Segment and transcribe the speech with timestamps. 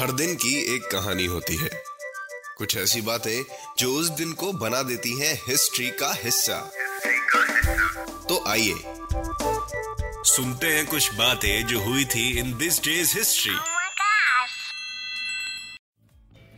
[0.00, 1.70] हर दिन की एक कहानी होती है।
[2.58, 3.44] कुछ ऐसी बातें
[3.78, 6.72] जो उस दिन को बना देती हैं हिस्ट्री का हिस्सा।
[8.28, 8.74] तो आइए
[10.24, 13.54] सुनते हैं कुछ बातें जो हुई थी in this days history!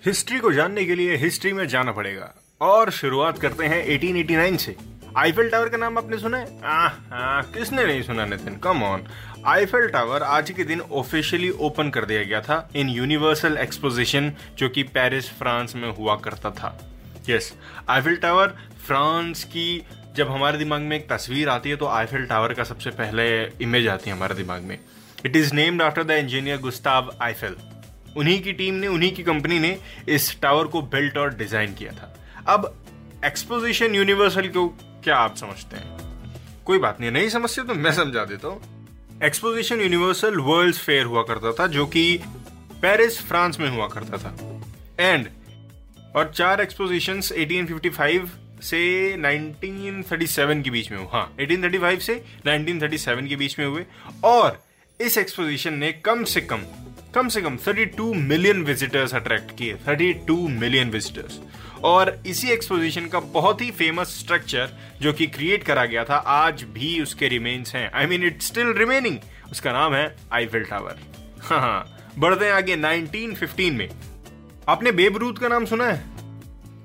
[0.06, 4.76] History को जानने के लिए हिस्ट्री में जाना पड़ेगा। और शुरुआत करते हैं 1889 से।
[5.18, 6.46] आईफेल टावर का नाम आपने सुना है?
[6.64, 8.56] आ, आ, किसने नहीं सुना Nitin?
[8.56, 9.04] Come on
[9.46, 14.68] Eiffel tower आज के दिन ऑफिशियली ओपन कर दिया गया था इन यूनिवर्सल एक्सपोजिशन जो
[14.68, 16.78] कि पेरिस फ्रांस में हुआ करता था।
[17.28, 17.52] यस
[17.90, 18.54] आईफेल टावर
[18.86, 19.82] फ्रांस की
[20.16, 23.26] जब हमारे दिमाग में एक तस्वीर आती है तो आईफेल टावर का सबसे पहले
[23.64, 24.78] इमेज आती है हमारे दिमाग में।
[25.26, 27.56] It is named after the engineer Gustave Eiffel
[28.16, 29.76] उन्हीं की टीम ने उन्हीं की कंपनी ने
[30.08, 32.14] इस टावर को बिल्ट और डिज़ाइन किया था।
[32.54, 32.74] अब
[33.24, 34.66] एक्सपोजिशन यूनिवर्सल को
[35.04, 35.98] क्या आप समझते हैं?
[36.64, 38.60] कोई बात नहीं नहीं समझते तो मैं समझा देता हूँ।
[39.24, 42.20] एक्सपोजिशन यूनिवर्सल वर्ल्ड फेयर हुआ करता था, जो कि
[42.82, 44.34] पेरिस फ्रांस में हुआ करता था।
[45.00, 45.28] एंड
[46.16, 48.28] और चार एक्सपोजिशंस 1855
[48.62, 53.86] से 1937 के बीच में हुए। हाँ 1835 से 1937 के बीच में हुए।
[54.24, 54.64] और
[55.00, 56.58] इस एक्सपोजिशन ने कम से कम
[57.14, 61.38] कम से कम 32 मिलियन विजिटर्स अट्रैक्ट किए 32 मिलियन विजिटर्स
[61.84, 64.70] और इसी एक्सपोजिशन का बहुत ही फ़ेमस स्ट्रक्चर
[65.02, 68.72] जो कि क्रिएट करा गया था, आज भी उसके रिमेन्स हैं। I mean it still
[68.72, 69.18] remaining
[69.50, 71.00] उसका नाम है आईफिल टावर
[71.42, 73.88] हाँ हाँ। बढ़ते हैं आगे 1915 में।
[74.68, 76.04] आपने बेब रूथ का नाम सुना है?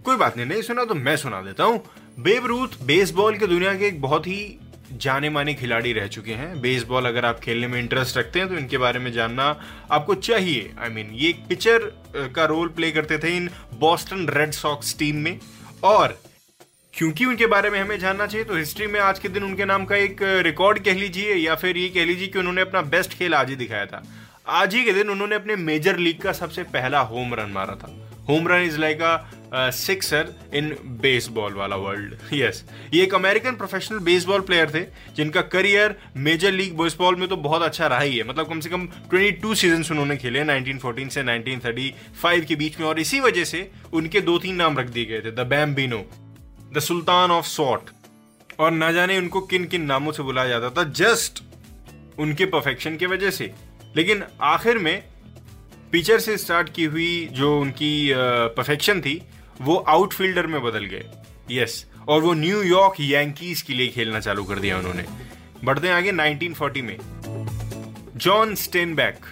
[0.06, 1.84] कोई बात नहीं नहीं सुना तो मैं सुना देता हूँ।
[2.20, 4.60] बेब रूथ बेसबॉल की दुनिया के एक बहुत ही
[4.92, 8.56] जाने माने खिलाड़ी रह चुके हैं। बेसबॉल अगर आप खेलने में इंटरेस्ट रखते हैं तो
[8.56, 9.44] इनके बारे में जानना
[9.92, 11.80] आपको चाहिए। आई I मीन mean, ये एक पिचर
[12.36, 13.50] का रोल प्ले करते थे in
[13.80, 15.40] Boston Red Sox team में।
[15.84, 16.18] और
[16.94, 19.86] क्योंकि उनके बारे में हमें जानना चाहिए तो हिस्ट्री में आज के दिन उनके नाम
[19.86, 23.34] का एक रिकॉर्ड कह लीजिए या फिर ये कह लीजिए कि उन्होंने अपना बेस्ट खेल
[23.34, 24.04] आज ही दिखाया था।
[24.48, 27.94] आज ही के दिन उन्होंने अपने मेजर लीग का सबसे पहला होम रन मारा था।
[28.30, 29.18] Home run is like a
[29.54, 30.70] sixer in
[31.02, 32.64] baseball वाला वर्ल्ड यस
[32.94, 34.82] ये एक अमेरिकन प्रोफेशनल बेसबॉल प्लेयर थे,
[35.16, 38.70] जिनका करियर मेजर लीग बेसबॉल में तो बहुत अच्छा रहा ही है। मतलब कम से
[38.70, 43.70] कम 22 सीज़न उन्होंने खेले 1914 से 1935 के बीच में, और इसी वजह से
[43.94, 46.04] उनके दो तीन नाम रख दिए गए थे। The Bambino
[46.74, 47.90] the Sultan of Swat
[48.60, 51.44] और ना जाने उनको किन किन नामों से बुलाया जाता था जस्ट
[52.20, 53.52] उनके परफेक्शन की वजह से।
[53.96, 55.04] लेकिन आखिर में
[55.92, 58.12] पिचर से स्टार्ट की हुई जो उनकी
[58.56, 59.22] परफेक्शन थी
[59.62, 61.06] वो आउटफील्डर में बदल गए।
[61.52, 65.06] यस और वो न्यूयॉर्क यांकीज के लिए खेलना चालू कर दिया उन्होंने।
[65.64, 66.98] बढ़ते आगे 1940 में।
[68.18, 69.26] जॉन स्टेनबैक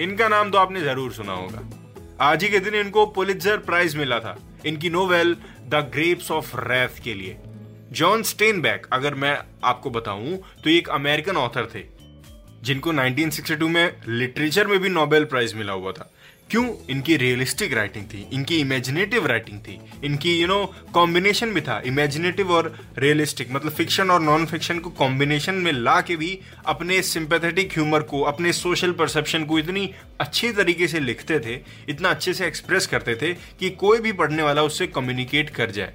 [0.00, 1.62] इनका नाम तो आपने ज़रूर सुना होगा।
[2.22, 4.36] आज ही के दिन इनको पुलित्जर प्राइज मिला था।
[4.66, 7.36] इनकी novel the Grapes of Wrath के लिए।
[7.92, 11.82] जॉन स्टेनबैक अगर मैं आपको बताऊँ तो एक अमेरिकन ऑथर थे,
[12.62, 16.10] जिनको 1962 में लिटरेचर में भी नोबेल प्राइज मिला हुआ था।
[16.50, 16.66] क्यों?
[16.90, 20.64] इनकी रियलिस्टिक राइटिंग थी, इनकी इमेजिनेटिव राइटिंग थी, इनकी यू नो
[20.94, 26.00] कॉम्बिनेशन भी था इमेजिनेटिव और रियलिस्टिक मतलब फिक्शन और नॉन फिक्शन को कॉम्बिनेशन में ला
[26.00, 29.90] के भी अपने सिंपैथेटिक ह्यूमर को, अपने सोशल परसेप्शन को इतनी
[30.20, 34.42] अच्छे तरीके से लिखते थे, इतना अच्छे से एक्सप्रेस करते थे कि कोई भी पढ़ने
[34.42, 35.92] वाला उससे कम्युनिकेट कर जाए।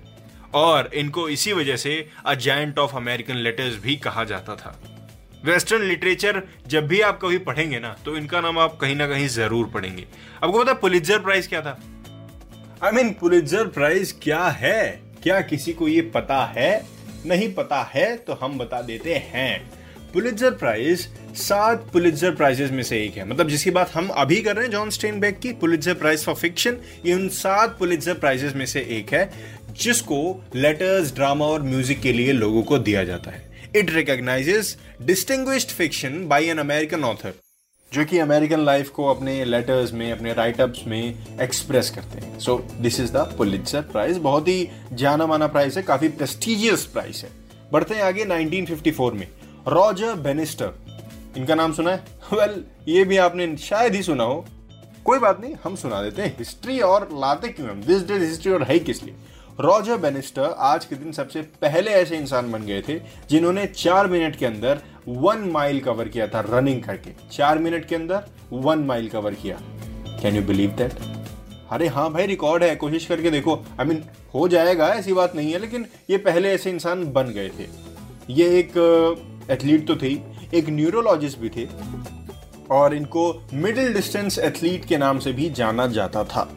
[0.53, 4.79] और इनको इसी वजह से a giant of American letters भी कहा जाता था।
[5.43, 9.27] वेस्टर्न लिटरेचर जब भी आप कभी पढ़ेंगे ना तो इनका नाम आप कहीं ना कहीं
[9.29, 10.05] ज़रूर पढ़ेंगे।
[10.43, 11.79] आपको पता है पुलित्जर प्राइज क्या था?
[12.83, 15.01] आई मीन पुलिजर प्राइज क्या है?
[15.23, 16.85] क्या किसी को ये पता है?
[17.25, 19.59] नहीं पता है तो हम बता देते हैं।
[20.13, 21.07] पुलिजर प्राइज
[21.37, 24.71] सात पुलिजर प्राइजेस में से एक है। मतलब जिसकी बात हम अभी कर रहे हैं
[24.71, 29.13] जॉन स्टेनबेक की पुलिजर प्राइज फॉर फिक्शन ये उन सात पुलिजर प्राइजेस में से एक
[29.13, 29.29] है,
[29.73, 35.69] जिसको लेटर्स ड्रामा और म्यूज़िक के लिए लोगों को दिया जाता है। It recognizes distinguished
[35.69, 37.33] fiction by an American author
[37.93, 42.67] जो कि अमेरिकन लाइफ को अपने लेटर्स में अपने राइटअप्स में एक्सप्रेस करते हैं। So
[42.79, 47.29] this is the Pulitzer Prize बहुत ही जाना माना प्राइज है काफ़ी प्रेस्टिजियस प्राइज है।
[47.73, 49.27] बढ़ते हैं आगे 1954 में।
[49.67, 50.73] रॉजर बेनिस्टर
[51.37, 52.03] इनका नाम सुना है?
[52.33, 54.45] वेल well, ये भी आपने शायद ही सुना हो।
[55.05, 58.51] कोई बात नहीं हम सुना देते हैं। हिस्ट्री और लाते क्यों हम दिस डेज़ हिस्ट्री
[58.51, 59.15] और है किस लिए?
[59.61, 62.93] रॉजर बेनिस्टर आज के दिन सबसे पहले ऐसे इंसान बन गए थे
[63.29, 67.95] जिन्होंने चार मिनट के अंदर वन माइल कवर किया था रनिंग करके। चार मिनट के
[67.95, 68.23] अंदर
[68.53, 69.57] वन माइल कवर किया।
[70.21, 70.93] कैन यू बिलीव दैट
[71.71, 75.13] अरे हाँ भाई रिकॉर्ड है कोशिश करके देखो। आई I मीन mean, हो जाएगा ऐसी
[75.13, 77.67] बात नहीं है लेकिन ये पहले ऐसे इंसान बन गए थे।
[78.29, 78.73] ये एक
[79.51, 80.13] एथलीट तो थी
[80.53, 81.67] एक न्यूरोलॉजिस्ट भी थे
[82.71, 86.49] और इनको मिडिल डिस्टेंस एथलीट के नाम से भी जाना जाता था।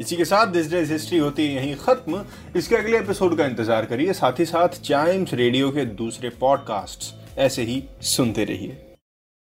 [0.00, 2.24] इसी के साथ दिस डेज़ हिस्ट्री होती है, यहीं खत्म।
[2.56, 7.62] इसके अगले एपिसोड का इंतज़ार करिए। साथ ही साथ चाइम्स रेडियो के दूसरे पॉडकास्ट ऐसे
[7.62, 8.78] ही सुनते रहिए।